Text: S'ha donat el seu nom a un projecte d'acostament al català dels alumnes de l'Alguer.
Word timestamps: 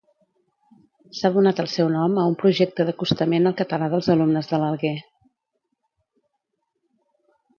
S'ha 1.17 1.29
donat 1.35 1.59
el 1.63 1.67
seu 1.73 1.89
nom 1.95 2.15
a 2.21 2.23
un 2.29 2.33
projecte 2.45 2.87
d'acostament 2.87 3.45
al 3.51 3.55
català 3.61 3.91
dels 3.93 4.09
alumnes 4.15 4.51
de 4.53 4.61
l'Alguer. 4.63 4.97